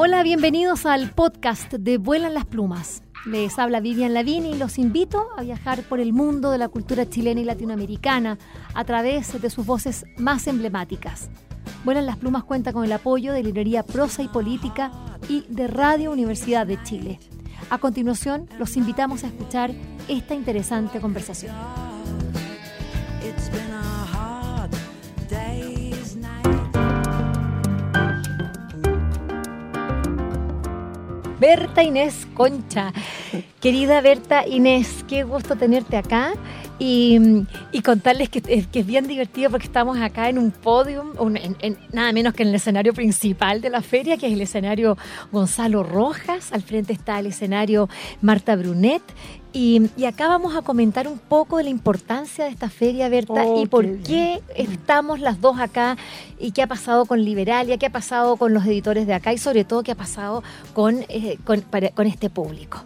Hola, 0.00 0.22
bienvenidos 0.22 0.86
al 0.86 1.10
podcast 1.10 1.72
de 1.72 1.98
Vuelan 1.98 2.32
las 2.32 2.44
Plumas. 2.44 3.02
Les 3.26 3.58
habla 3.58 3.80
Vivian 3.80 4.14
Lavini 4.14 4.50
y 4.52 4.56
los 4.56 4.78
invito 4.78 5.26
a 5.36 5.42
viajar 5.42 5.82
por 5.82 5.98
el 5.98 6.12
mundo 6.12 6.52
de 6.52 6.58
la 6.58 6.68
cultura 6.68 7.10
chilena 7.10 7.40
y 7.40 7.44
latinoamericana 7.44 8.38
a 8.74 8.84
través 8.84 9.42
de 9.42 9.50
sus 9.50 9.66
voces 9.66 10.04
más 10.16 10.46
emblemáticas. 10.46 11.30
Vuelan 11.84 12.06
las 12.06 12.16
Plumas 12.16 12.44
cuenta 12.44 12.72
con 12.72 12.84
el 12.84 12.92
apoyo 12.92 13.32
de 13.32 13.42
Librería 13.42 13.82
Prosa 13.82 14.22
y 14.22 14.28
Política 14.28 14.92
y 15.28 15.44
de 15.48 15.66
Radio 15.66 16.12
Universidad 16.12 16.64
de 16.64 16.80
Chile. 16.84 17.18
A 17.68 17.78
continuación, 17.78 18.48
los 18.56 18.76
invitamos 18.76 19.24
a 19.24 19.26
escuchar 19.26 19.72
esta 20.06 20.32
interesante 20.32 21.00
conversación. 21.00 21.56
Berta 31.40 31.82
Inés 31.82 32.26
Concha. 32.34 32.92
Querida 33.60 34.00
Berta 34.00 34.46
Inés, 34.46 35.04
qué 35.08 35.22
gusto 35.22 35.56
tenerte 35.56 35.96
acá 35.96 36.32
y, 36.78 37.44
contarles 37.84 38.28
que, 38.28 38.42
es 38.46 38.86
bien 38.86 39.06
divertido 39.08 39.50
porque 39.50 39.66
estamos 39.66 39.98
acá 39.98 40.28
en 40.28 40.38
un 40.38 40.50
podium, 40.50 41.12
nada 41.92 42.12
menos 42.12 42.34
que 42.34 42.42
en 42.42 42.50
el 42.50 42.54
escenario 42.54 42.92
principal 42.92 43.60
de 43.60 43.70
la 43.70 43.82
feria, 43.82 44.16
que 44.16 44.26
es 44.26 44.32
el 44.32 44.40
escenario 44.40 44.96
Gonzalo 45.32 45.82
Rojas. 45.82 46.52
Al 46.52 46.62
frente 46.62 46.92
está 46.92 47.18
el 47.18 47.26
escenario 47.26 47.88
Marta 48.20 48.54
Brunet 48.54 49.02
y, 49.52 50.04
acá 50.04 50.28
vamos 50.28 50.54
a 50.56 50.62
comentar 50.62 51.08
un 51.08 51.18
poco 51.18 51.56
de 51.56 51.64
la 51.64 51.70
importancia 51.70 52.44
de 52.44 52.50
esta 52.50 52.68
feria, 52.68 53.08
Berta, 53.08 53.44
y 53.56 53.66
por 53.66 53.86
qué 54.02 54.42
estamos 54.54 55.20
las 55.20 55.40
dos 55.40 55.58
acá 55.58 55.96
y 56.38 56.52
qué 56.52 56.62
ha 56.62 56.66
pasado 56.66 57.06
con 57.06 57.24
Liberalia, 57.24 57.78
qué 57.78 57.86
ha 57.86 57.92
pasado 57.92 58.36
con 58.36 58.52
los 58.52 58.64
editores 58.66 59.06
de 59.06 59.14
acá 59.14 59.32
y 59.32 59.38
sobre 59.38 59.64
todo 59.64 59.82
qué 59.82 59.92
ha 59.92 59.96
pasado 59.96 60.42
con, 60.74 61.04
eh, 61.08 61.38
con 61.44 62.06
este 62.06 62.30
público. 62.30 62.84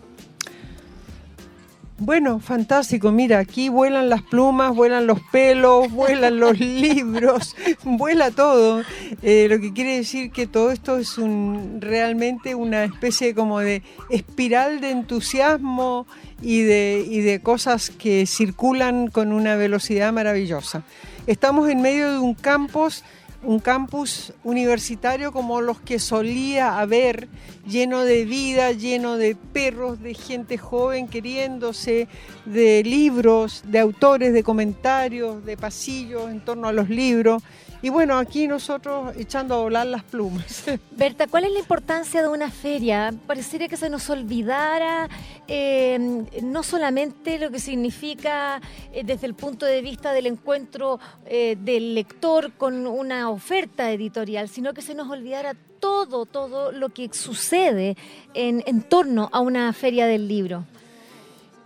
Bueno, 1.98 2.40
fantástico. 2.40 3.12
Mira, 3.12 3.38
aquí 3.38 3.68
vuelan 3.68 4.08
las 4.08 4.22
plumas, 4.22 4.74
vuelan 4.74 5.06
los 5.06 5.20
pelos, 5.30 5.90
vuelan 5.92 6.40
los 6.40 6.58
libros, 6.58 7.54
vuela 7.84 8.30
todo. 8.30 8.82
Eh, 9.22 9.46
lo 9.48 9.60
que 9.60 9.72
quiere 9.72 9.96
decir 9.96 10.30
que 10.30 10.46
todo 10.46 10.72
esto 10.72 10.96
es 10.96 11.18
un, 11.18 11.78
realmente 11.80 12.54
una 12.54 12.84
especie 12.84 13.34
como 13.34 13.60
de 13.60 13.82
espiral 14.10 14.80
de 14.80 14.90
entusiasmo 14.90 16.06
y 16.40 16.62
de, 16.62 17.06
y 17.08 17.20
de 17.20 17.40
cosas 17.40 17.90
que 17.90 18.26
circulan 18.26 19.08
con 19.08 19.32
una 19.32 19.54
velocidad 19.54 20.12
maravillosa. 20.12 20.82
Estamos 21.28 21.70
en 21.70 21.82
medio 21.82 22.10
de 22.10 22.18
un 22.18 22.34
campus 22.34 23.04
un 23.42 23.58
campus 23.58 24.32
universitario 24.44 25.32
como 25.32 25.60
los 25.60 25.80
que 25.80 25.98
solía 25.98 26.78
haber, 26.78 27.28
lleno 27.66 28.04
de 28.04 28.24
vida, 28.24 28.72
lleno 28.72 29.16
de 29.16 29.34
perros, 29.34 30.00
de 30.00 30.14
gente 30.14 30.58
joven 30.58 31.08
queriéndose, 31.08 32.08
de 32.44 32.82
libros, 32.84 33.62
de 33.66 33.80
autores, 33.80 34.32
de 34.32 34.42
comentarios, 34.42 35.44
de 35.44 35.56
pasillos 35.56 36.30
en 36.30 36.40
torno 36.40 36.68
a 36.68 36.72
los 36.72 36.88
libros. 36.88 37.42
Y 37.84 37.90
bueno, 37.90 38.16
aquí 38.16 38.46
nosotros 38.46 39.12
echando 39.16 39.56
a 39.56 39.58
volar 39.58 39.88
las 39.88 40.04
plumas. 40.04 40.62
Berta, 40.92 41.26
¿cuál 41.26 41.46
es 41.46 41.52
la 41.52 41.58
importancia 41.58 42.22
de 42.22 42.28
una 42.28 42.48
feria? 42.48 43.12
Parecería 43.26 43.66
que 43.66 43.76
se 43.76 43.90
nos 43.90 44.08
olvidara 44.08 45.08
eh, 45.48 45.98
no 46.44 46.62
solamente 46.62 47.40
lo 47.40 47.50
que 47.50 47.58
significa 47.58 48.60
eh, 48.92 49.02
desde 49.04 49.26
el 49.26 49.34
punto 49.34 49.66
de 49.66 49.82
vista 49.82 50.12
del 50.12 50.26
encuentro 50.26 51.00
eh, 51.26 51.56
del 51.58 51.96
lector 51.96 52.52
con 52.52 52.86
una 52.86 53.28
oferta 53.30 53.90
editorial, 53.90 54.48
sino 54.48 54.72
que 54.74 54.82
se 54.82 54.94
nos 54.94 55.10
olvidara 55.10 55.54
todo, 55.80 56.24
todo 56.24 56.70
lo 56.70 56.90
que 56.90 57.12
sucede 57.12 57.96
en, 58.32 58.62
en 58.64 58.82
torno 58.82 59.28
a 59.32 59.40
una 59.40 59.72
feria 59.72 60.06
del 60.06 60.28
libro. 60.28 60.64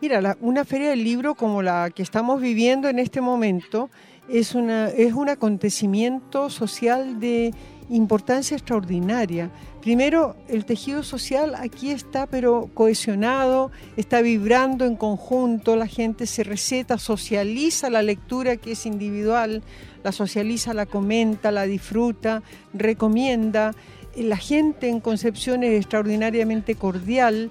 Mira, 0.00 0.36
una 0.40 0.64
feria 0.64 0.90
del 0.90 1.04
libro 1.04 1.34
como 1.34 1.60
la 1.60 1.90
que 1.90 2.02
estamos 2.02 2.40
viviendo 2.40 2.88
en 2.88 2.98
este 2.98 3.20
momento, 3.20 3.90
es, 4.28 4.54
una, 4.54 4.88
es 4.88 5.12
un 5.12 5.28
acontecimiento 5.28 6.50
social 6.50 7.20
de 7.20 7.54
importancia 7.88 8.56
extraordinaria. 8.56 9.50
Primero, 9.80 10.34
el 10.48 10.64
tejido 10.64 11.04
social 11.04 11.54
aquí 11.54 11.92
está 11.92 12.26
pero 12.26 12.68
cohesionado, 12.74 13.70
está 13.96 14.20
vibrando 14.20 14.84
en 14.84 14.96
conjunto, 14.96 15.76
la 15.76 15.86
gente 15.86 16.26
se 16.26 16.42
receta, 16.42 16.98
socializa 16.98 17.88
la 17.88 18.02
lectura 18.02 18.56
que 18.56 18.72
es 18.72 18.86
individual, 18.86 19.62
la 20.02 20.10
socializa, 20.10 20.74
la 20.74 20.86
comenta, 20.86 21.52
la 21.52 21.64
disfruta, 21.64 22.42
recomienda. 22.74 23.74
La 24.16 24.38
gente 24.38 24.88
en 24.88 25.00
Concepción 25.00 25.62
es 25.62 25.78
extraordinariamente 25.78 26.74
cordial, 26.74 27.50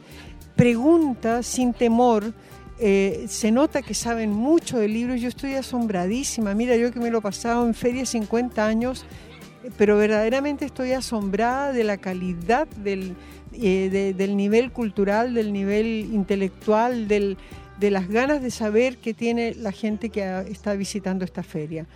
pregunta 0.56 1.44
sin 1.44 1.74
temor, 1.74 2.34
eh, 2.80 3.26
se 3.30 3.52
nota 3.52 3.82
que 3.82 3.94
saben 3.94 4.32
mucho 4.32 4.80
de 4.80 4.88
libros, 4.88 5.22
yo 5.22 5.30
estoy 5.30 5.54
asombradísima, 5.54 6.54
mira, 6.54 6.76
yo 6.76 6.92
que 6.92 7.00
me 7.00 7.10
lo 7.10 7.20
he 7.20 7.22
pasado 7.22 7.66
en 7.66 7.74
feria 7.74 8.06
50 8.06 8.66
años, 8.66 9.06
pero 9.78 9.98
verdaderamente 9.98 10.66
estoy 10.66 10.92
asombrada 10.92 11.72
de 11.72 11.84
la 11.84 11.98
calidad 11.98 12.68
del, 12.68 13.16
eh, 13.54 14.14
del 14.16 14.36
nivel 14.36 14.72
cultural, 14.72 15.34
del 15.34 15.54
nivel 15.54 16.10
intelectual, 16.12 17.08
de 17.08 17.38
las 17.80 18.10
ganas 18.10 18.42
de 18.42 18.52
saber 18.52 18.98
que 18.98 19.14
tiene 19.14 19.56
la 19.56 19.72
gente 19.72 20.10
que 20.10 20.46
está 20.50 20.74
visitando 20.76 21.24
esta 21.24 21.44
feria. 21.44 21.88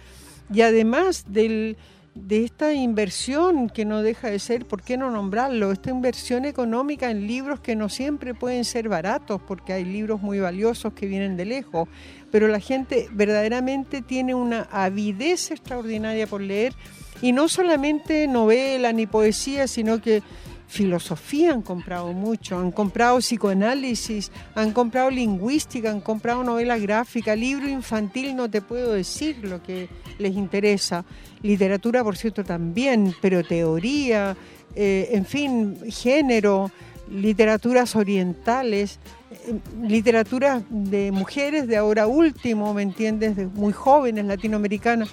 Y 0.51 0.61
además 0.61 1.25
del 1.27 1.77
de 2.15 2.43
esta 2.43 2.73
inversión 2.73 3.69
que 3.69 3.85
no 3.85 4.01
deja 4.01 4.29
de 4.29 4.39
ser, 4.39 4.65
¿por 4.65 4.81
qué 4.81 4.97
no 4.97 5.11
nombrarlo? 5.11 5.71
Esta 5.71 5.89
inversión 5.89 6.45
económica 6.45 7.09
en 7.09 7.27
libros 7.27 7.59
que 7.59 7.75
no 7.75 7.89
siempre 7.89 8.33
pueden 8.33 8.65
ser 8.65 8.89
baratos, 8.89 9.41
porque 9.47 9.73
hay 9.73 9.85
libros 9.85 10.21
muy 10.21 10.39
valiosos 10.39 10.93
que 10.93 11.07
vienen 11.07 11.37
de 11.37 11.45
lejos, 11.45 11.87
pero 12.31 12.47
la 12.47 12.59
gente 12.59 13.07
verdaderamente 13.11 14.01
tiene 14.01 14.35
una 14.35 14.63
avidez 14.71 15.51
extraordinaria 15.51 16.27
por 16.27 16.41
leer, 16.41 16.73
y 17.21 17.31
no 17.31 17.49
solamente 17.49 18.27
novela 18.27 18.93
ni 18.93 19.05
poesía, 19.05 19.67
sino 19.67 20.01
que 20.01 20.23
filosofía 20.69 21.51
han 21.51 21.63
comprado 21.63 22.13
mucho, 22.13 22.59
han 22.59 22.71
comprado 22.71 23.17
psicoanálisis, 23.17 24.31
han 24.53 24.71
comprado 24.71 25.09
lingüística, 25.09 25.89
han 25.89 25.99
comprado 25.99 26.43
novela 26.43 26.77
gráfica, 26.77 27.35
libro 27.35 27.67
infantil, 27.67 28.35
no 28.35 28.47
te 28.49 28.61
puedo 28.61 28.93
decir 28.93 29.39
lo 29.41 29.63
que 29.63 29.89
les 30.19 30.35
interesa. 30.35 31.03
Literatura, 31.41 32.03
por 32.03 32.15
cierto, 32.15 32.43
también, 32.43 33.15
pero 33.19 33.43
teoría, 33.43 34.37
eh, 34.75 35.09
en 35.11 35.25
fin, 35.25 35.75
género, 35.89 36.71
literaturas 37.11 37.95
orientales, 37.95 38.99
eh, 39.31 39.59
literatura 39.81 40.61
de 40.69 41.11
mujeres 41.11 41.67
de 41.67 41.77
ahora 41.77 42.05
último, 42.05 42.75
¿me 42.75 42.83
entiendes? 42.83 43.35
De 43.35 43.47
muy 43.47 43.73
jóvenes, 43.73 44.23
latinoamericanas, 44.25 45.09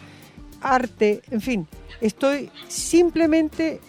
arte, 0.61 1.23
en 1.31 1.41
fin. 1.41 1.67
Estoy 2.03 2.51
simplemente 2.69 3.81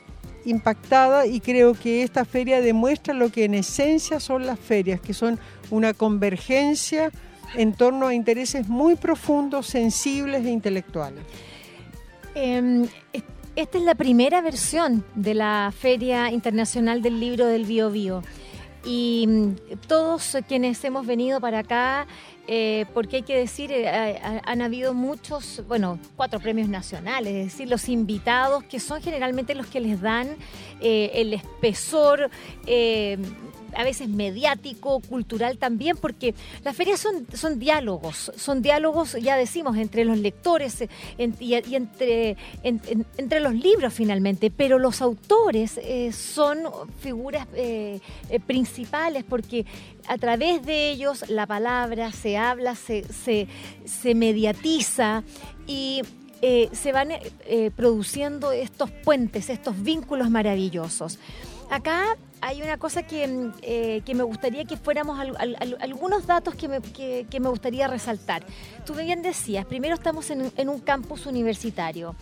impactada 0.48 1.26
y 1.26 1.40
creo 1.40 1.74
que 1.74 2.04
esta 2.04 2.26
feria 2.26 2.62
demuestra 2.62 3.14
lo 3.14 3.30
que 3.30 3.46
en 3.46 3.54
esencia 3.54 4.20
son 4.20 4.46
las 4.46 4.60
ferias, 4.60 5.02
que 5.02 5.14
son 5.14 5.40
una 5.70 5.94
convergencia 5.94 7.12
en 7.56 7.74
torno 7.74 8.08
a 8.08 8.14
intereses 8.14 8.68
muy 8.68 8.96
profundos, 8.96 9.68
sensibles 9.68 10.46
e 10.46 10.50
intelectuales. 10.50 11.24
Em, 12.36 12.88
esta 13.56 13.78
es 13.78 13.84
la 13.84 13.96
primera 13.96 14.42
versión 14.42 15.04
de 15.16 15.34
la 15.34 15.74
Feria 15.78 16.32
Internacional 16.32 17.02
del 17.02 17.20
Libro 17.20 17.46
del 17.46 17.66
Bio 17.66 17.90
Bio. 17.90 18.24
Y 18.88 19.26
mm, 19.28 19.56
todos 19.88 20.38
quienes 20.48 20.82
hemos 20.86 21.06
venido 21.06 21.42
para 21.42 21.60
acá 21.60 22.08
eh, 22.50 22.86
porque 22.94 23.18
hay 23.18 23.24
que 23.24 23.38
decir, 23.38 23.74
eh, 23.74 24.42
han 24.46 24.62
habido 24.62 24.94
muchos, 24.94 25.62
bueno, 25.68 26.00
cuatro 26.16 26.40
premios 26.40 26.70
nacionales, 26.70 27.34
es 27.34 27.52
decir, 27.52 27.68
los 27.68 27.90
invitados 27.90 28.64
que 28.64 28.80
son 28.80 29.02
generalmente 29.02 29.54
los 29.54 29.68
que 29.68 29.82
les 29.82 30.00
dan 30.00 30.38
eh, 30.80 31.12
el 31.16 31.34
espesor 31.34 32.30
a 33.76 33.84
veces 33.84 34.10
mediático, 34.10 35.00
cultural 35.02 35.58
también, 35.58 35.98
porque 35.98 36.34
las 36.64 36.76
ferias 36.76 37.00
son, 37.00 37.28
son 37.34 37.60
diálogos, 37.60 38.32
son 38.36 38.62
diálogos, 38.62 39.14
ya 39.14 39.38
decimos, 39.38 39.78
entre 39.78 40.06
los 40.06 40.18
lectores 40.18 40.84
y, 41.18 41.54
entre, 41.54 42.38
entre 42.64 43.40
los 43.40 43.54
libros 43.54 43.94
finalmente, 43.94 44.52
pero 44.52 44.80
los 44.80 45.02
autores 45.02 45.80
son 46.12 46.60
figuras 47.00 47.48
principales 48.46 49.24
porque 49.24 49.66
a 50.08 50.18
través 50.18 50.66
de 50.66 50.90
ellos 50.90 51.30
la 51.30 51.46
palabra 51.46 52.12
se 52.12 52.38
habla, 52.38 52.76
se, 52.76 53.06
se, 53.86 54.16
mediatiza 54.16 55.24
y 55.68 56.02
eh, 56.42 56.70
se 56.72 56.92
van 56.92 57.10
eh, 57.12 57.72
produciendo 57.76 58.52
estos 58.52 58.90
puentes, 58.92 59.50
estos 59.50 59.82
vínculos 59.82 60.30
maravillosos. 60.30 61.20
Acá 61.70 62.18
hay 62.42 62.62
una 62.62 62.78
cosa 62.78 63.04
que, 63.04 63.28
mm, 63.28 63.54
eh, 63.62 64.02
me 64.14 64.24
gustaría 64.24 64.66
que 64.66 64.78
fuéramos 64.78 65.20
algunos 65.80 66.26
datos 66.26 66.56
que 66.56 66.68
me, 66.68 66.82
que, 66.82 67.40
me, 67.40 67.50
gustaría 67.50 67.88
resaltar. 67.88 68.46
Tú 68.86 68.94
bien 68.94 69.22
decías, 69.22 69.66
primero 69.66 69.96
estamos 69.96 70.30
en, 70.30 70.52
en 70.56 70.70
un 70.70 70.80
campus 70.80 71.26
universitario. 71.26 72.16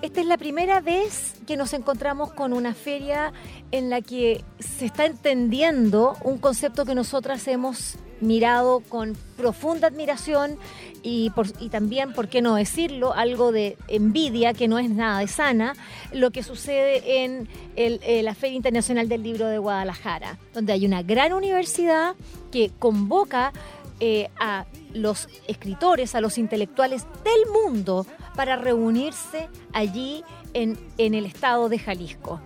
esta 0.00 0.20
es 0.20 0.26
la 0.26 0.38
primera 0.38 0.80
vez 0.80 1.34
que 1.46 1.56
nos 1.56 1.72
encontramos 1.72 2.32
con 2.32 2.52
una 2.52 2.72
feria 2.72 3.32
en 3.72 3.90
la 3.90 4.00
que 4.00 4.44
se 4.60 4.86
está 4.86 5.06
entendiendo 5.06 6.16
un 6.22 6.38
concepto 6.38 6.84
que 6.84 6.94
nosotras 6.94 7.48
hemos 7.48 7.96
mirado 8.20 8.80
con 8.80 9.16
profunda 9.36 9.88
admiración 9.88 10.58
y, 11.02 11.30
también, 11.70 12.12
¿por 12.12 12.28
qué 12.28 12.42
no 12.42 12.56
decirlo?, 12.56 13.14
algo 13.14 13.52
de 13.52 13.76
envidia, 13.86 14.52
que 14.52 14.68
no 14.68 14.78
es 14.78 14.90
nada 14.90 15.20
de 15.20 15.28
sana, 15.28 15.74
lo 16.12 16.30
que 16.30 16.42
sucede 16.42 17.24
en 17.24 17.48
eh, 17.76 18.22
la 18.22 18.34
Feria 18.34 18.56
Internacional 18.56 19.08
del 19.08 19.22
Libro 19.22 19.46
de 19.46 19.58
Guadalajara, 19.58 20.38
donde 20.52 20.72
hay 20.72 20.84
una 20.84 21.02
gran 21.02 21.32
universidad 21.32 22.14
que 22.50 22.70
convoca 22.78 23.52
eh, 24.00 24.28
a 24.40 24.66
los 24.92 25.28
escritores, 25.46 26.14
a 26.14 26.20
los 26.20 26.38
intelectuales 26.38 27.06
del 27.24 27.52
mundo 27.52 28.06
para 28.36 28.56
reunirse 28.56 29.48
allí 29.72 30.22
en, 30.54 30.78
en 30.98 31.14
el 31.14 31.26
estado 31.26 31.68
de 31.68 31.78
Jalisco 31.78 32.40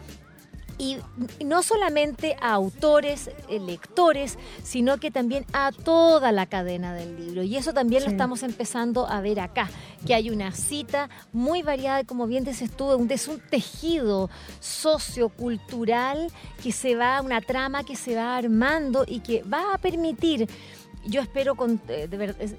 y 0.78 0.98
no 1.44 1.62
solamente 1.62 2.36
a 2.40 2.52
autores, 2.52 3.30
eh, 3.48 3.60
lectores, 3.60 4.38
sino 4.62 4.98
que 4.98 5.10
también 5.10 5.44
a 5.52 5.72
toda 5.72 6.32
la 6.32 6.46
cadena 6.46 6.94
del 6.94 7.16
libro. 7.16 7.42
Y 7.42 7.56
eso 7.56 7.72
también 7.72 8.04
lo 8.04 8.10
estamos 8.10 8.42
empezando 8.42 9.06
a 9.06 9.20
ver 9.20 9.40
acá, 9.40 9.70
que 10.06 10.14
hay 10.14 10.30
una 10.30 10.52
cita 10.52 11.08
muy 11.32 11.62
variada, 11.62 12.04
como 12.04 12.26
bien 12.26 12.44
dices 12.44 12.70
tú, 12.70 12.92
es 13.10 13.28
un 13.28 13.40
tejido 13.40 14.30
sociocultural 14.60 16.30
que 16.62 16.72
se 16.72 16.96
va, 16.96 17.20
una 17.20 17.40
trama 17.40 17.84
que 17.84 17.96
se 17.96 18.16
va 18.16 18.36
armando 18.36 19.04
y 19.06 19.20
que 19.20 19.42
va 19.42 19.74
a 19.74 19.78
permitir 19.78 20.48
yo 21.06 21.20
espero 21.20 21.56
eh, 21.88 22.08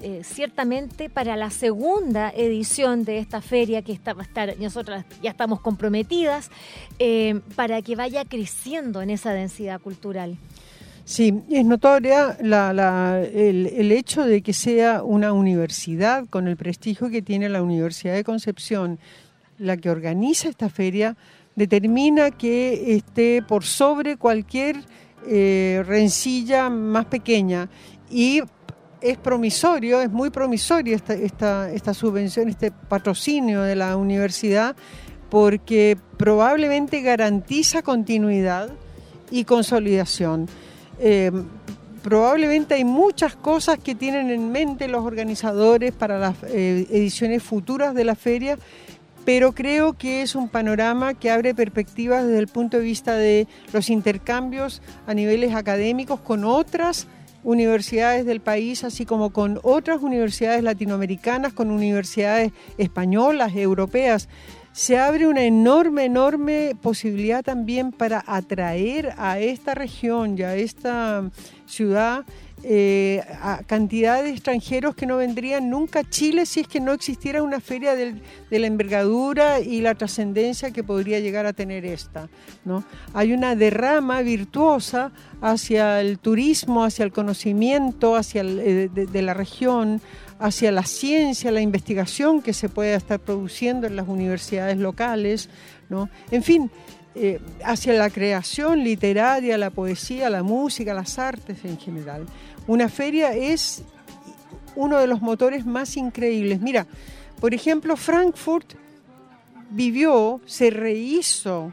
eh, 0.02 0.20
ciertamente 0.22 1.08
para 1.08 1.36
la 1.36 1.50
segunda 1.50 2.30
edición 2.30 3.04
de 3.04 3.18
esta 3.18 3.40
feria 3.40 3.82
que 3.82 3.92
está, 3.92 4.14
nosotras 4.58 5.04
ya 5.22 5.30
estamos 5.30 5.60
comprometidas, 5.60 6.50
eh, 6.98 7.40
para 7.56 7.80
que 7.82 7.96
vaya 7.96 8.24
creciendo 8.24 9.02
en 9.02 9.10
esa 9.10 9.32
densidad 9.32 9.80
cultural. 9.80 10.36
Sí, 11.04 11.34
es 11.50 11.64
notoria 11.66 12.38
el, 12.40 13.92
hecho 13.92 14.24
de 14.24 14.40
que 14.40 14.54
sea 14.54 15.02
una 15.02 15.34
universidad 15.34 16.26
con 16.28 16.48
el 16.48 16.56
prestigio 16.56 17.10
que 17.10 17.20
tiene 17.20 17.50
la 17.50 17.62
Universidad 17.62 18.14
de 18.14 18.24
Concepción, 18.24 18.98
la 19.58 19.76
que 19.76 19.90
organiza 19.90 20.48
esta 20.48 20.70
feria, 20.70 21.14
determina 21.56 22.30
que 22.30 22.96
esté 22.96 23.42
por 23.42 23.64
sobre 23.64 24.16
cualquier 24.16 24.76
rencilla 25.26 26.70
más 26.70 27.06
pequeña 27.06 27.68
y 28.14 28.42
es 29.00 29.18
promisorio, 29.18 30.00
es 30.00 30.08
muy 30.08 30.30
promisorio 30.30 30.94
esta, 30.94 31.14
esta, 31.14 31.68
esta 31.72 31.92
subvención, 31.92 32.48
este 32.48 32.70
patrocinio 32.70 33.62
de 33.62 33.74
la 33.74 33.96
universidad, 33.96 34.76
porque 35.30 35.98
probablemente 36.16 37.02
garantiza 37.02 37.82
continuidad 37.82 38.70
y 39.32 39.42
consolidación. 39.42 40.46
Eh, 41.00 41.32
probablemente 42.04 42.74
hay 42.74 42.84
muchas 42.84 43.34
cosas 43.34 43.80
que 43.80 43.96
tienen 43.96 44.30
en 44.30 44.52
mente 44.52 44.86
los 44.86 45.04
organizadores 45.04 45.90
para 45.90 46.20
las 46.20 46.36
eh, 46.44 46.86
ediciones 46.88 47.42
futuras 47.42 47.96
de 47.96 48.04
la 48.04 48.14
feria, 48.14 48.58
pero 49.24 49.52
creo 49.52 49.94
que 49.94 50.22
es 50.22 50.36
un 50.36 50.48
panorama 50.48 51.14
que 51.14 51.32
abre 51.32 51.52
perspectivas 51.52 52.24
desde 52.24 52.38
el 52.38 52.46
punto 52.46 52.76
de 52.76 52.84
vista 52.84 53.16
de 53.16 53.48
los 53.72 53.90
intercambios 53.90 54.82
a 55.08 55.14
niveles 55.14 55.52
académicos 55.52 56.20
con 56.20 56.44
otras 56.44 57.08
universidades 57.44 58.26
del 58.26 58.40
país, 58.40 58.82
así 58.82 59.06
como 59.06 59.30
con 59.30 59.60
otras 59.62 60.02
universidades 60.02 60.62
latinoamericanas, 60.62 61.52
con 61.52 61.70
universidades 61.70 62.52
españolas, 62.78 63.54
europeas. 63.54 64.28
Se 64.72 64.98
abre 64.98 65.28
una 65.28 65.44
enorme, 65.44 66.04
enorme 66.04 66.74
posibilidad 66.82 67.44
también 67.44 67.92
para 67.92 68.24
atraer 68.26 69.14
a 69.18 69.38
esta 69.38 69.74
región 69.74 70.36
y 70.36 70.42
a 70.42 70.56
esta 70.56 71.30
ciudad 71.66 72.24
eh, 72.66 73.22
a 73.42 73.62
cantidad 73.66 74.22
de 74.22 74.30
extranjeros 74.30 74.94
que 74.94 75.04
no 75.04 75.18
vendrían 75.18 75.68
nunca 75.68 75.98
a 75.98 76.08
Chile 76.08 76.46
si 76.46 76.60
es 76.60 76.66
que 76.66 76.80
no 76.80 76.92
existiera 76.92 77.42
una 77.42 77.60
feria 77.60 77.94
de 77.94 78.22
la 78.50 78.66
envergadura 78.66 79.60
y 79.60 79.82
la 79.82 79.94
trascendencia 79.94 80.70
que 80.70 80.82
podría 80.82 81.20
llegar 81.20 81.44
a 81.44 81.52
tener 81.52 81.84
esta. 81.84 82.30
¿no? 82.64 82.82
Hay 83.12 83.34
una 83.34 83.54
derrama 83.54 84.22
virtuosa 84.22 85.12
hacia 85.42 86.00
el 86.00 86.18
turismo, 86.18 86.84
hacia 86.84 87.04
el 87.04 87.12
conocimiento, 87.12 88.16
hacia 88.16 88.40
eh, 88.40 88.88
de, 88.88 89.22
la 89.22 89.34
región, 89.34 90.00
hacia 90.38 90.72
la 90.72 90.84
ciencia, 90.84 91.50
la 91.50 91.60
investigación 91.60 92.40
que 92.40 92.54
se 92.54 92.70
puede 92.70 92.94
estar 92.94 93.20
produciendo 93.20 93.86
en 93.86 93.96
las 93.96 94.08
universidades 94.08 94.78
locales. 94.78 95.50
¿no? 95.90 96.08
En 96.30 96.42
fin, 96.42 96.70
eh, 97.16 97.40
hacia 97.62 97.92
la 97.92 98.10
creación 98.10 98.82
literaria, 98.82 99.56
la 99.56 99.70
poesía, 99.70 100.28
la 100.30 100.42
música, 100.42 100.92
las 100.94 101.16
artes 101.18 101.58
en 101.64 101.78
general. 101.78 102.26
Una 102.66 102.88
feria 102.88 103.34
es 103.34 103.82
uno 104.76 104.98
de 104.98 105.06
los 105.06 105.20
motores 105.20 105.66
más 105.66 105.96
increíbles. 105.96 106.60
Mira, 106.60 106.86
por 107.40 107.54
ejemplo, 107.54 107.96
Frankfurt 107.96 108.74
vivió, 109.70 110.40
se 110.46 110.70
rehizo 110.70 111.72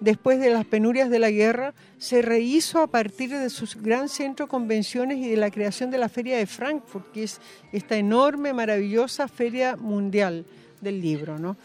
después 0.00 0.38
de 0.38 0.50
las 0.50 0.66
penurias 0.66 1.10
de 1.10 1.18
la 1.18 1.30
guerra, 1.30 1.74
se 1.98 2.22
rehizo 2.22 2.80
a 2.80 2.86
partir 2.86 3.30
de 3.30 3.48
su 3.50 3.66
gran 3.80 4.08
centro 4.08 4.46
de 4.46 4.50
convenciones 4.50 5.18
y 5.18 5.28
de 5.28 5.36
la 5.36 5.50
creación 5.50 5.90
de 5.90 5.98
la 5.98 6.08
Feria 6.08 6.36
de 6.36 6.46
Frankfurt, 6.46 7.10
que 7.12 7.24
es 7.24 7.40
esta 7.72 7.96
enorme, 7.96 8.52
maravillosa 8.52 9.28
feria 9.28 9.76
mundial 9.76 10.44
del 10.80 11.00
libro. 11.00 11.38
¿no? 11.38 11.56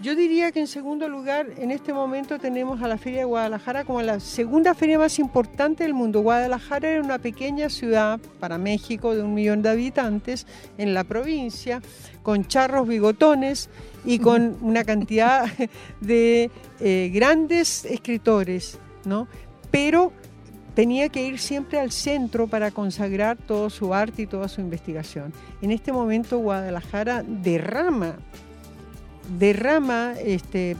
Yo 0.00 0.14
diría 0.14 0.50
que 0.50 0.60
en 0.60 0.66
segundo 0.66 1.08
lugar, 1.08 1.46
en 1.58 1.70
este 1.70 1.92
momento 1.92 2.38
tenemos 2.38 2.82
a 2.82 2.88
la 2.88 2.96
Feria 2.96 3.20
de 3.20 3.24
Guadalajara 3.26 3.84
como 3.84 4.00
la 4.00 4.18
segunda 4.18 4.74
feria 4.74 4.98
más 4.98 5.18
importante 5.18 5.84
del 5.84 5.92
mundo. 5.92 6.22
Guadalajara 6.22 6.88
era 6.88 7.02
una 7.02 7.18
pequeña 7.18 7.68
ciudad 7.68 8.18
para 8.38 8.56
México 8.56 9.14
de 9.14 9.22
un 9.22 9.34
millón 9.34 9.60
de 9.60 9.68
habitantes 9.68 10.46
en 10.78 10.94
la 10.94 11.04
provincia, 11.04 11.82
con 12.22 12.46
charros 12.46 12.88
bigotones 12.88 13.68
y 14.04 14.18
con 14.20 14.56
una 14.62 14.84
cantidad 14.84 15.46
de 16.00 16.50
eh, 16.80 17.10
grandes 17.12 17.84
escritores, 17.84 18.78
¿no? 19.04 19.28
Pero 19.70 20.12
tenía 20.74 21.10
que 21.10 21.26
ir 21.26 21.38
siempre 21.38 21.78
al 21.78 21.92
centro 21.92 22.46
para 22.46 22.70
consagrar 22.70 23.36
todo 23.36 23.68
su 23.68 23.92
arte 23.92 24.22
y 24.22 24.26
toda 24.26 24.48
su 24.48 24.62
investigación. 24.62 25.32
En 25.60 25.72
este 25.72 25.92
momento 25.92 26.38
Guadalajara 26.38 27.22
derrama 27.22 28.16
derrama 29.38 30.14
este, 30.24 30.76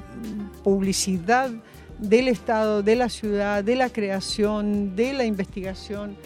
publicidad 0.62 1.50
del 1.98 2.28
Estado, 2.28 2.82
de 2.82 2.96
la 2.96 3.08
ciudad, 3.08 3.62
de 3.62 3.76
la 3.76 3.90
creación, 3.90 4.96
de 4.96 5.12
la 5.12 5.24
investigación, 5.24 6.16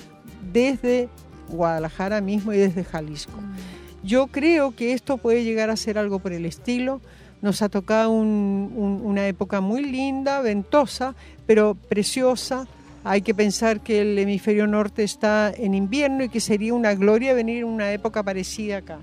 desde 0.52 1.08
Guadalajara 1.48 2.20
mismo 2.20 2.52
y 2.52 2.58
desde 2.58 2.84
Jalisco. 2.84 3.40
Mm. 3.40 4.06
Yo 4.06 4.26
creo 4.26 4.74
que 4.76 4.92
esto 4.92 5.16
puede 5.16 5.44
llegar 5.44 5.70
a 5.70 5.76
ser 5.76 5.96
algo 5.96 6.18
por 6.18 6.32
el 6.32 6.44
estilo. 6.44 7.00
Nos 7.40 7.62
ha 7.62 7.70
tocado 7.70 8.10
una 8.10 9.26
época 9.26 9.60
muy 9.60 9.82
linda, 9.82 10.40
ventosa, 10.42 11.14
pero 11.46 11.74
preciosa. 11.74 12.66
Hay 13.02 13.22
que 13.22 13.34
pensar 13.34 13.80
que 13.80 14.02
el 14.02 14.18
hemisferio 14.18 14.66
norte 14.66 15.04
está 15.04 15.52
en 15.54 15.74
invierno 15.74 16.24
y 16.24 16.28
que 16.28 16.40
sería 16.40 16.74
una 16.74 16.94
gloria 16.94 17.34
venir 17.34 17.58
en 17.58 17.64
una 17.64 17.92
época 17.92 18.22
parecida 18.22 18.78
acá. 18.78 18.98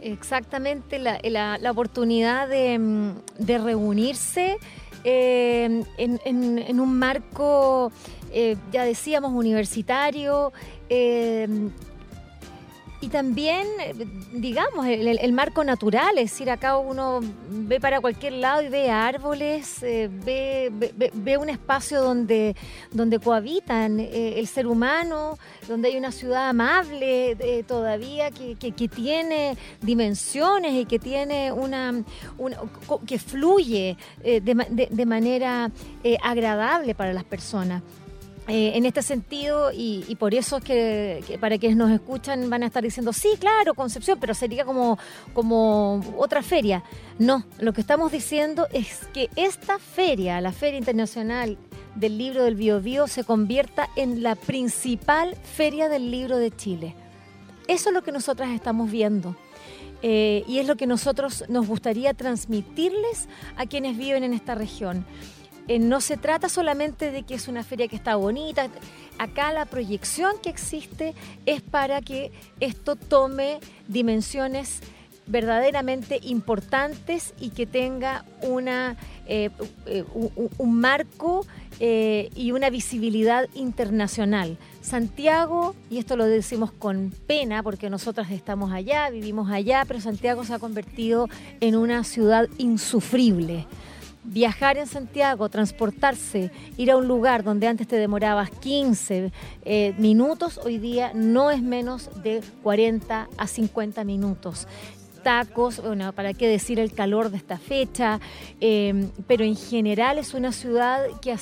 Exactamente, 0.00 0.98
la, 0.98 1.18
la, 1.58 1.70
oportunidad 1.70 2.48
de, 2.48 2.78
mm, 2.78 3.12
reunirse 3.46 4.58
eh, 5.02 5.84
en, 5.96 6.80
un 6.80 6.98
marco, 6.98 7.90
eh, 8.32 8.56
ya 8.70 8.84
decíamos, 8.84 9.32
universitario, 9.32 10.52
eh, 10.88 11.48
y 13.00 13.08
también, 13.08 13.66
eh, 13.80 13.94
digamos, 14.32 14.86
el, 14.86 15.32
marco 15.32 15.62
natural, 15.62 16.18
es 16.18 16.32
decir, 16.32 16.50
acá 16.50 16.78
uno 16.78 17.20
ve 17.48 17.78
para 17.78 18.00
cualquier 18.00 18.32
lado 18.34 18.60
y 18.60 18.68
ve 18.68 18.90
árboles, 18.90 19.82
eh, 19.84 20.10
ve, 20.10 20.72
ve, 21.14 21.36
un 21.36 21.48
espacio 21.48 22.02
donde, 22.02 22.56
donde 22.90 23.20
cohabitan 23.20 24.00
eh, 24.00 24.40
el 24.40 24.48
ser 24.48 24.66
humano, 24.66 25.38
donde 25.68 25.88
hay 25.88 25.96
una 25.96 26.10
ciudad 26.10 26.48
amable 26.48 27.36
todavía 27.68 28.32
que, 28.32 28.56
que, 28.56 28.88
tiene 28.88 29.56
dimensiones 29.80 30.72
y 30.72 30.84
que 30.84 30.98
tiene 30.98 31.52
una, 31.52 32.02
que 33.06 33.18
fluye 33.18 33.96
de, 34.24 34.40
de, 34.40 35.06
manera 35.06 35.70
agradable 36.22 36.94
para 36.94 37.12
las 37.12 37.24
personas. 37.24 37.82
Eh, 38.50 38.72
en 38.76 38.86
este 38.86 39.02
sentido, 39.02 39.70
y, 39.74 40.16
por 40.18 40.32
eso 40.32 40.56
es 40.56 40.64
que, 40.64 41.38
para 41.38 41.58
quienes 41.58 41.76
nos 41.76 41.90
escuchan 41.90 42.48
van 42.48 42.62
a 42.62 42.66
estar 42.66 42.82
diciendo, 42.82 43.12
sí, 43.12 43.28
claro, 43.38 43.74
Concepción, 43.74 44.18
pero 44.18 44.32
sería 44.32 44.64
como, 44.64 44.98
como 45.34 46.02
otra 46.16 46.42
feria. 46.42 46.82
No, 47.18 47.44
lo 47.60 47.74
que 47.74 47.82
estamos 47.82 48.10
diciendo 48.10 48.66
es 48.72 49.00
que 49.12 49.28
esta 49.36 49.78
feria, 49.78 50.40
la 50.40 50.52
Feria 50.52 50.78
Internacional 50.78 51.58
del 51.94 52.16
Libro 52.16 52.42
del 52.42 52.54
Biobío, 52.54 53.06
se 53.06 53.22
convierta 53.22 53.90
en 53.96 54.22
la 54.22 54.34
principal 54.34 55.36
feria 55.36 55.90
del 55.90 56.10
libro 56.10 56.38
de 56.38 56.50
Chile. 56.50 56.94
Eso 57.66 57.90
es 57.90 57.94
lo 57.94 58.02
que 58.02 58.12
nosotras 58.12 58.48
estamos 58.50 58.90
viendo. 58.90 59.36
eh, 60.00 60.44
y 60.46 60.58
es 60.58 60.66
lo 60.68 60.76
que 60.76 60.86
nosotros 60.86 61.44
nos 61.48 61.66
gustaría 61.66 62.14
transmitirles 62.14 63.28
a 63.56 63.66
quienes 63.66 63.96
viven 63.98 64.22
en 64.22 64.32
esta 64.32 64.54
región. 64.54 65.04
Eh, 65.68 65.78
no 65.78 66.00
se 66.00 66.16
trata 66.16 66.48
solamente 66.48 67.12
de 67.12 67.22
que 67.24 67.34
es 67.34 67.46
una 67.46 67.62
feria 67.62 67.88
que 67.88 67.96
está 67.96 68.16
bonita, 68.16 68.68
acá 69.18 69.52
la 69.52 69.66
proyección 69.66 70.32
que 70.42 70.48
existe 70.48 71.14
es 71.44 71.60
para 71.60 72.00
que 72.00 72.32
esto 72.58 72.96
tome 72.96 73.60
dimensiones 73.86 74.80
verdaderamente 75.26 76.20
importantes 76.22 77.34
y 77.38 77.50
que 77.50 77.66
tenga 77.66 78.24
una, 78.40 78.96
eh, 79.26 79.50
un, 80.58 80.80
marco 80.80 81.46
y 81.80 82.50
una 82.52 82.70
visibilidad 82.70 83.46
internacional. 83.54 84.56
Santiago, 84.80 85.76
y 85.90 85.98
esto 85.98 86.16
lo 86.16 86.24
decimos 86.24 86.72
con 86.72 87.12
pena 87.26 87.62
porque 87.62 87.90
nosotras 87.90 88.30
estamos 88.30 88.72
allá, 88.72 89.10
vivimos 89.10 89.50
allá, 89.50 89.84
pero 89.86 90.00
Santiago 90.00 90.44
se 90.44 90.54
ha 90.54 90.58
convertido 90.58 91.28
en 91.60 91.76
una 91.76 92.04
ciudad 92.04 92.48
insufrible. 92.56 93.66
Viajar 94.30 94.76
en 94.76 94.86
Santiago, 94.86 95.48
transportarse, 95.48 96.50
ir 96.76 96.90
a 96.90 96.98
un 96.98 97.08
lugar 97.08 97.42
donde 97.42 97.66
antes 97.66 97.88
te 97.88 97.96
demorabas 97.96 98.50
15 98.50 99.32
eh, 99.64 99.94
minutos, 99.96 100.60
hoy 100.62 100.76
día 100.76 101.12
no 101.14 101.50
es 101.50 101.62
menos 101.62 102.10
de 102.22 102.42
40 102.62 103.26
a 103.38 103.46
50 103.46 104.04
minutos 104.04 104.68
tacos, 105.22 105.80
bueno, 105.80 106.12
para 106.12 106.34
qué 106.34 106.48
decir 106.48 106.78
el 106.78 106.92
calor 106.92 107.30
de 107.30 107.36
esta 107.36 107.58
fecha, 107.58 108.20
eh, 108.60 109.08
pero 109.26 109.44
en 109.44 109.56
general 109.56 110.18
es 110.18 110.34
una 110.34 110.52
ciudad 110.52 111.04
que, 111.20 111.36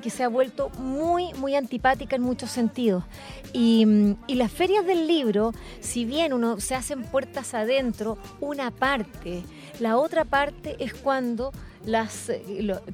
que, 0.00 0.10
se 0.10 0.24
ha 0.24 0.28
vuelto 0.28 0.70
muy, 0.78 1.32
muy 1.34 1.54
antipática 1.54 2.16
en 2.16 2.22
muchos 2.22 2.50
sentidos. 2.50 3.04
Y, 3.52 3.86
y, 4.26 4.34
las 4.34 4.52
ferias 4.52 4.86
del 4.86 5.06
libro, 5.06 5.52
si 5.80 6.04
bien 6.04 6.32
uno 6.32 6.60
se 6.60 6.74
hacen 6.74 7.04
puertas 7.04 7.54
adentro, 7.54 8.18
una 8.40 8.70
parte, 8.70 9.42
la 9.80 9.96
otra 9.96 10.24
parte 10.24 10.76
es 10.78 10.94
cuando 10.94 11.52
las, 11.84 12.30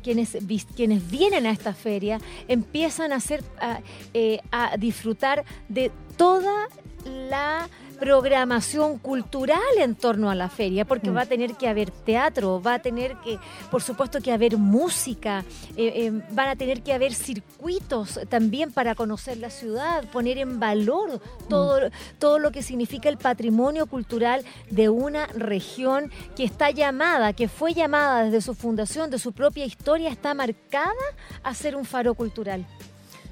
quienes, 0.02 0.36
quienes 0.74 1.10
vienen 1.10 1.46
a 1.46 1.50
esta 1.50 1.74
feria 1.74 2.20
empiezan 2.48 3.12
a, 3.12 3.16
hacer, 3.16 3.42
a, 3.60 3.80
eh, 4.14 4.40
a 4.50 4.76
disfrutar 4.76 5.44
de 5.68 5.90
toda 6.16 6.68
la 7.04 7.68
programación 7.98 8.98
cultural 8.98 9.60
en 9.78 9.94
torno 9.94 10.30
a 10.30 10.34
la 10.34 10.48
feria, 10.48 10.84
porque 10.84 11.10
va 11.10 11.22
a 11.22 11.26
tener 11.26 11.54
que 11.54 11.68
haber 11.68 11.90
teatro, 11.90 12.60
va 12.62 12.74
a 12.74 12.78
tener 12.78 13.16
que, 13.18 13.38
por 13.70 13.82
supuesto, 13.82 14.20
que 14.20 14.32
haber 14.32 14.56
música, 14.56 15.44
eh, 15.76 15.92
eh, 16.06 16.22
van 16.30 16.48
a 16.48 16.56
tener 16.56 16.82
que 16.82 16.92
haber 16.92 17.14
circuitos 17.14 18.20
también 18.28 18.72
para 18.72 18.94
conocer 18.94 19.38
la 19.38 19.50
ciudad, 19.50 20.04
poner 20.10 20.38
en 20.38 20.60
valor 20.60 21.20
todo, 21.48 21.90
todo 22.18 22.38
lo 22.38 22.50
que 22.50 22.62
significa 22.62 23.08
el 23.08 23.18
patrimonio 23.18 23.86
cultural 23.86 24.44
de 24.70 24.88
una 24.88 25.26
región 25.28 26.10
que 26.36 26.44
está 26.44 26.70
llamada, 26.70 27.32
que 27.32 27.48
fue 27.48 27.74
llamada 27.74 28.24
desde 28.24 28.40
su 28.40 28.54
fundación, 28.54 29.10
de 29.10 29.18
su 29.18 29.32
propia 29.32 29.64
historia, 29.64 30.10
está 30.10 30.34
marcada 30.34 30.92
a 31.42 31.54
ser 31.54 31.76
un 31.76 31.84
faro 31.84 32.14
cultural. 32.14 32.66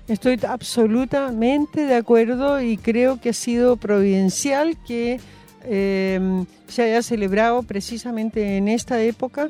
Estoy 0.06 0.38
absolutamente 0.46 1.86
de 1.86 1.94
acuerdo 1.94 2.60
y 2.60 2.76
creo 2.76 3.20
que 3.20 3.30
ha 3.30 3.34
sido 3.34 3.76
providencial 3.76 4.76
que 4.86 5.18
em, 5.64 6.44
se 6.68 6.82
haya 6.82 7.02
celebrado 7.02 7.62
precisamente 7.62 8.58
en 8.58 8.68
esta 8.68 9.00
época 9.00 9.48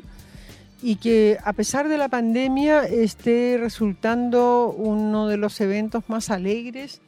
y 0.81 0.95
que 0.95 1.37
a 1.43 1.51
pesar 1.51 1.89
de 1.89 1.97
la 1.97 2.07
pandemia 2.07 2.85
esté 2.85 3.57
resultando 3.59 4.73
uno 4.77 5.27
de 5.27 5.35
los 5.35 5.59
eventos 5.59 6.05
más 6.07 6.29
alegres 6.29 7.01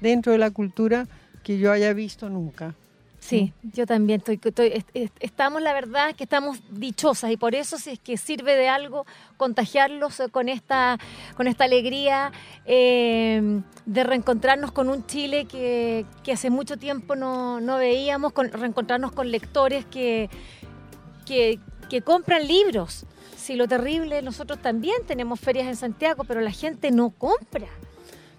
dentro 0.00 0.32
de 0.32 0.38
la 0.38 0.50
cultura 0.50 1.06
que 1.42 1.58
yo 1.58 1.72
haya 1.72 1.94
visto 1.94 2.28
nunca. 2.28 2.74
Sí, 3.20 3.52
yo 3.74 3.86
también 3.86 4.22
estoy, 4.26 4.82
estamos, 5.20 5.60
la 5.60 5.74
verdad, 5.74 6.14
que 6.16 6.24
estamos 6.24 6.58
dichosas 6.70 7.30
y 7.30 7.36
por 7.36 7.54
eso 7.54 7.76
si 7.76 7.90
es 7.90 7.98
que 7.98 8.16
sirve 8.16 8.56
de 8.56 8.68
algo 8.68 9.06
contagiarlos 9.36 10.22
con 10.32 10.48
esta, 10.48 10.98
con 11.36 11.46
esta 11.46 11.64
alegría 11.64 12.32
eh, 12.64 13.60
de 13.84 14.04
reencontrarnos 14.04 14.72
con 14.72 14.88
un 14.88 15.06
Chile 15.06 15.44
que, 15.44 16.06
hace 16.32 16.48
mucho 16.48 16.78
tiempo 16.78 17.14
no, 17.14 17.60
veíamos, 17.76 18.32
con, 18.32 18.50
reencontrarnos 18.50 19.12
con 19.12 19.30
lectores 19.30 19.84
que, 19.84 20.30
que, 21.26 21.60
que 21.90 22.00
compran 22.00 22.48
libros. 22.48 23.04
Si 23.36 23.54
lo 23.54 23.68
terrible, 23.68 24.22
nosotros 24.22 24.60
también 24.62 24.96
tenemos 25.06 25.40
ferias 25.40 25.66
en 25.66 25.76
Santiago, 25.76 26.24
pero 26.24 26.40
la 26.40 26.52
gente 26.52 26.90
no 26.90 27.10
compra. 27.10 27.68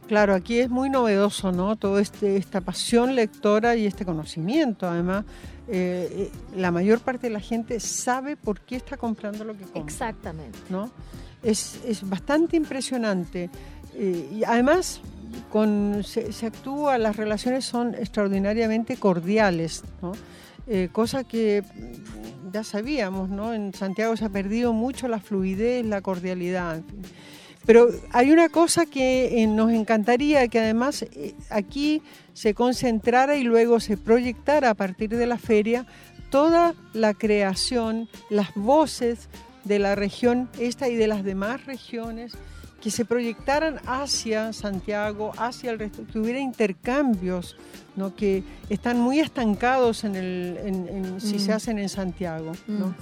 Claro, 0.08 0.34
aquí 0.34 0.60
es 0.60 0.70
muy 0.70 0.90
novedoso, 0.90 1.52
¿no? 1.52 1.78
Todo 1.78 2.00
este, 2.00 2.36
esta 2.36 2.62
pasión 2.62 3.16
lectora 3.16 3.76
y 3.76 3.86
este 3.86 4.06
conocimiento, 4.06 4.88
además. 4.88 5.26
Eh, 5.68 6.10
eh, 6.12 6.32
la 6.58 6.70
mayor 6.70 7.00
parte 7.00 7.28
de 7.28 7.34
la 7.34 7.40
gente 7.40 7.80
sabe 7.80 8.36
por 8.36 8.60
qué 8.60 8.76
está 8.76 8.98
comprando 8.98 9.46
lo 9.46 9.54
que 9.54 9.64
compra. 9.64 9.82
Exactamente. 9.82 10.60
¿no? 10.70 10.92
Es, 11.44 11.80
bastante 12.04 12.58
impresionante. 12.58 13.50
Eh, 13.94 14.30
y 14.34 14.44
además, 14.44 15.00
con, 15.50 16.04
se, 16.04 16.34
se, 16.34 16.48
actúa, 16.48 16.98
las 16.98 17.16
relaciones 17.16 17.64
son 17.64 17.96
extraordinariamente 17.96 18.98
cordiales, 18.98 19.84
¿no? 20.02 20.12
cosa 20.94 21.26
que 21.26 21.64
ya 22.54 22.64
sabíamos, 22.64 23.30
¿no? 23.30 23.54
En 23.54 23.74
Santiago 23.74 24.16
se 24.16 24.24
ha 24.24 24.30
perdido 24.30 24.72
mucho 24.72 25.10
la 25.10 25.20
fluidez, 25.20 25.86
la 25.86 26.00
cordialidad. 26.00 26.78
En 26.78 26.86
fin. 26.86 27.02
Pero 27.66 27.90
hay 28.12 28.32
una 28.32 28.50
cosa 28.50 28.86
que 28.86 29.44
eh, 29.44 29.48
nos 29.48 29.72
encantaría 29.72 30.48
que 30.48 30.60
además 30.60 31.04
eh, 31.04 31.36
aquí 31.50 32.02
se 32.34 32.54
concentrara 32.54 33.36
y 33.36 33.44
luego 33.44 33.80
se 33.80 33.98
proyectara 33.98 34.72
a 34.72 34.74
partir 34.74 35.10
de 35.10 35.28
la 35.28 35.38
feria 35.38 35.86
toda 36.32 36.74
la 36.94 37.14
creación, 37.14 38.10
las 38.30 38.54
voces 38.56 39.30
de 39.64 39.80
la 39.80 39.96
región 39.96 40.50
esta 40.60 40.90
y 40.90 40.96
de 40.96 41.08
las 41.08 41.24
demás 41.24 41.66
regiones 41.66 42.34
que 42.82 42.90
se 42.90 43.06
proyectaran 43.06 43.80
hacia 43.86 44.54
Santiago, 44.54 45.34
hacia 45.38 45.70
el 45.72 45.78
resto, 45.78 46.04
que 46.12 46.18
hubiera 46.18 46.40
intercambios 46.40 47.56
¿no? 47.96 48.16
que 48.16 48.44
están 48.70 49.00
muy 49.00 49.20
estancados 49.20 50.04
en 50.04 50.16
el, 50.16 51.16
si 51.20 51.38
se 51.38 51.52
mm. 51.52 51.56
hacen 51.56 51.80
en 51.80 51.90
Santiago. 51.90 52.54
¿no? 52.68 52.88
Mm. 52.88 52.96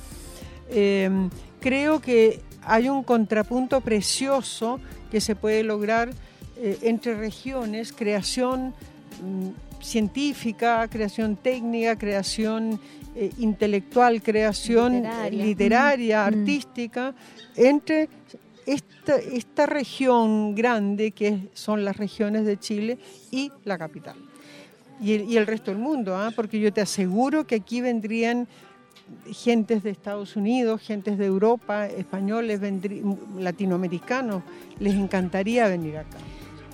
Em, 0.72 1.30
creo 1.62 2.02
que 2.02 2.42
hay 2.64 2.90
un 2.90 3.04
contrapunto 3.04 3.82
precioso 3.82 4.80
que 5.12 5.22
se 5.22 5.36
puede 5.36 5.64
lograr 5.64 6.10
eh, 6.58 6.78
entre 6.82 7.16
regiones, 7.16 7.94
creación 7.94 8.74
mm, 9.24 9.82
científica, 9.82 10.88
creación 10.90 11.36
técnica, 11.38 11.98
creación 11.98 12.80
eh, 13.16 13.32
intelectual, 13.40 14.22
creación 14.22 15.04
literaria, 15.32 16.20
mm, 16.20 16.24
mm. 16.24 16.40
artística, 16.40 17.16
entre 17.56 18.10
esta, 18.66 19.16
esta 19.16 19.66
región 19.66 20.54
grande 20.54 21.12
que 21.12 21.50
son 21.54 21.84
las 21.84 21.98
regiones 21.98 22.46
de 22.46 22.60
Chile 22.60 23.00
y 23.32 23.52
la 23.64 23.78
capital. 23.78 24.16
Y 25.02 25.14
el, 25.14 25.24
y 25.32 25.38
el 25.38 25.48
resto 25.48 25.72
del 25.72 25.80
mundo, 25.80 26.16
¿ah? 26.16 26.32
porque 26.36 26.60
yo 26.60 26.74
te 26.74 26.82
aseguro 26.82 27.48
que 27.48 27.56
aquí 27.56 27.82
vendrían 27.82 28.48
gentes 29.32 29.84
de 29.84 29.90
Estados 29.90 30.36
Unidos, 30.36 30.82
gentes 30.82 31.18
de 31.18 31.26
Europa, 31.26 31.88
españoles, 31.88 32.62
latinoamericanos, 33.38 34.44
les 34.80 34.96
encantaría 34.96 35.68
venir 35.68 35.98
acá. 35.98 36.18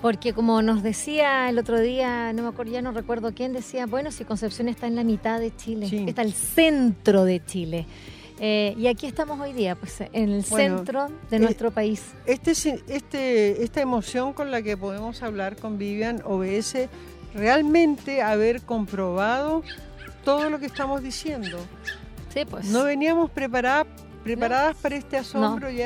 Porque 0.01 0.33
como 0.33 0.61
nos 0.61 0.83
decía 0.83 1.49
el 1.49 1.57
otro 1.57 1.79
día, 1.79 2.31
no 2.33 2.43
me 2.43 2.49
acuerdo, 2.49 2.73
ya 2.73 2.81
no 2.81 2.91
recuerdo 2.91 3.33
quién 3.33 3.53
decía, 3.53 3.85
bueno, 3.85 4.11
si 4.11 4.23
Concepción 4.23 4.67
está 4.67 4.87
en 4.87 4.95
la 4.95 5.03
mitad 5.03 5.39
de 5.39 5.55
Chile, 5.55 5.89
está 6.07 6.21
el 6.21 6.33
centro 6.33 7.25
de 7.25 7.43
Chile. 7.43 7.87
Eh, 8.39 8.75
y 8.77 8.87
aquí 8.87 9.07
estamos 9.07 9.39
hoy 9.39 9.53
día, 9.53 9.75
pues 9.75 10.01
en 10.01 10.29
el 10.29 10.43
centro 10.43 11.07
de 11.29 11.37
eh, 11.37 11.39
nuestro 11.39 11.71
país. 11.71 12.03
Este, 12.25 12.51
este, 12.51 13.63
esta 13.63 13.81
emoción 13.81 14.33
con 14.33 14.51
la 14.51 14.61
que 14.61 14.75
podemos 14.75 15.23
hablar 15.23 15.55
con 15.55 15.77
Vivian 15.77 16.21
obedece 16.25 16.89
realmente 17.33 18.21
haber 18.21 18.61
comprobado 18.61 19.63
todo 20.23 20.49
lo 20.49 20.59
que 20.59 20.65
estamos 20.65 21.01
diciendo. 21.01 21.57
Pues. 22.43 22.65
No 22.65 22.83
veníamos 22.83 23.29
preparadas, 23.31 23.87
preparadas 24.23 24.75
para 24.75 24.95
este 24.97 25.17
asombro 25.17 25.71
y, 25.71 25.81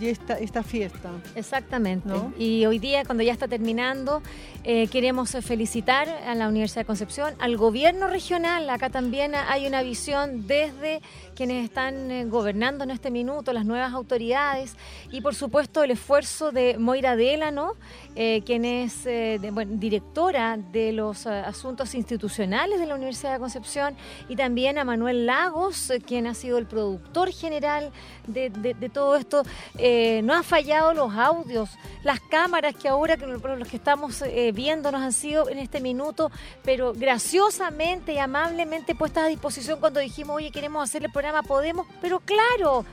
esta, 0.00 0.38
esta, 0.38 0.62
fiesta. 0.62 1.10
Exactamente. 1.34 2.10
Y 2.38 2.66
hoy 2.66 2.78
día, 2.78 3.04
cuando 3.04 3.22
ya 3.22 3.32
está 3.32 3.48
terminando, 3.48 4.22
eh, 4.64 4.88
queremos 4.88 5.30
felicitar 5.42 6.08
a 6.08 6.34
la 6.34 6.48
Universidad 6.48 6.82
de 6.82 6.86
Concepción, 6.86 7.34
al 7.38 7.56
gobierno 7.56 8.06
regional. 8.06 8.68
Acá 8.70 8.90
también 8.90 9.34
hay 9.34 9.66
una 9.66 9.82
visión 9.82 10.46
desde 10.46 11.00
quienes 11.34 11.64
están 11.64 12.10
eh, 12.10 12.24
gobernando 12.26 12.84
en 12.84 12.90
este 12.90 13.10
minuto, 13.10 13.52
las 13.52 13.64
nuevas 13.64 13.92
autoridades 13.92 14.76
y 15.10 15.20
por 15.20 15.34
supuesto 15.34 15.82
el 15.82 15.90
esfuerzo 15.90 16.52
de 16.52 16.78
Moira 16.78 17.16
Delano, 17.16 17.74
eh, 18.14 18.42
quien 18.44 18.64
es 18.64 19.06
eh, 19.06 19.40
directora 19.70 20.56
de 20.56 20.92
los 20.92 21.26
asuntos 21.26 21.94
institucionales 21.94 22.78
de 22.78 22.86
la 22.86 22.94
Universidad 22.94 23.32
de 23.32 23.38
Concepción 23.40 23.96
y 24.28 24.36
también 24.36 24.78
a 24.78 24.84
Manuel 24.84 25.26
Lagos, 25.26 25.92
quien 26.06 26.26
ha 26.26 26.34
sido 26.34 26.58
el 26.58 26.66
productor 26.66 27.32
general 27.32 27.90
de, 28.26 28.50
todo 28.92 29.16
esto, 29.16 29.42
eh, 29.84 30.20
no 30.22 30.32
han 30.32 30.44
fallado 30.44 30.94
los 30.94 31.12
audios, 31.12 31.70
las 32.04 32.20
cámaras 32.20 32.72
que 32.76 32.86
ahora 32.86 33.16
que 33.16 33.26
los 33.26 33.42
que 33.66 33.76
estamos 33.76 34.22
eh, 34.22 34.52
viendo 34.54 34.92
nos 34.92 35.02
han 35.02 35.12
sido 35.12 35.48
en 35.48 35.58
este 35.58 35.80
minuto, 35.80 36.30
pero 36.62 36.92
graciosamente 36.92 38.12
y 38.12 38.18
amablemente 38.18 38.94
puestas 38.94 39.24
a 39.24 39.26
disposición 39.26 39.80
cuando 39.80 39.98
dijimos, 39.98 40.36
oye, 40.36 40.52
queremos 40.52 40.84
hacer 40.84 41.04
el 41.04 41.10
programa, 41.10 41.42
podemos, 41.42 41.88
pero 42.00 42.20
claro, 42.20 42.84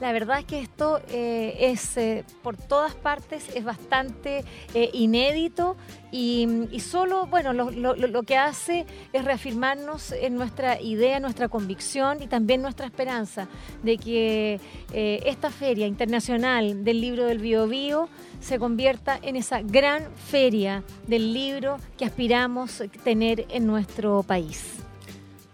la 0.00 0.12
verdad 0.12 0.40
es 0.40 0.44
que 0.44 0.60
esto 0.60 1.00
eh, 1.10 1.56
es 1.58 1.96
eh, 1.96 2.24
por 2.42 2.56
todas 2.56 2.94
partes, 2.94 3.48
es 3.54 3.64
bastante 3.64 4.44
eh, 4.74 4.90
inédito 4.92 5.76
y, 6.12 6.80
solo, 6.80 7.26
bueno, 7.26 7.52
lo, 7.52 8.22
que 8.22 8.38
hace 8.38 8.86
es 9.12 9.24
reafirmarnos 9.24 10.12
en 10.12 10.34
nuestra 10.34 10.80
idea, 10.80 11.20
nuestra 11.20 11.48
convicción 11.48 12.22
y 12.22 12.26
también 12.26 12.62
nuestra 12.62 12.86
esperanza 12.86 13.48
de 13.82 13.98
que 13.98 14.60
esta 14.92 15.50
feria 15.50 15.86
internacional 15.86 16.84
del 16.84 17.02
libro 17.02 17.26
del 17.26 17.38
Bio, 17.38 17.68
Bio 17.68 18.08
se 18.40 18.58
convierta 18.58 19.18
en 19.20 19.36
esa 19.36 19.60
gran 19.60 20.04
feria 20.14 20.84
del 21.06 21.34
libro 21.34 21.78
que 21.98 22.06
aspiramos 22.06 22.82
tener 23.04 23.44
en 23.50 23.66
nuestro 23.66 24.22
país. 24.22 24.85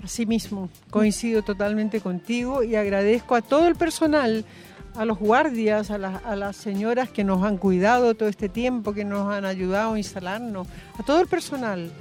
Asimismo, 0.02 0.68
coincido 0.90 1.42
totalmente 1.42 2.00
contigo 2.00 2.62
y 2.62 2.74
agradezco 2.74 3.34
a 3.34 3.42
todo 3.42 3.68
el 3.68 3.76
personal, 3.76 4.44
a 4.96 5.04
los 5.04 5.18
guardias, 5.18 5.90
a, 5.90 5.98
las 5.98 6.56
señoras 6.56 7.08
que 7.08 7.24
nos 7.24 7.42
han 7.44 7.56
cuidado 7.56 8.14
todo 8.14 8.28
este 8.28 8.48
tiempo, 8.48 8.92
que 8.92 9.04
nos 9.04 9.32
han 9.32 9.44
ayudado 9.44 9.94
a 9.94 9.98
instalarnos, 9.98 10.66
a 10.98 11.02
todo 11.02 11.20
el 11.20 11.28
personal, 11.28 11.92